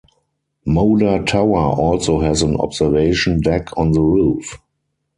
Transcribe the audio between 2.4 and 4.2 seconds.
an observation deck on the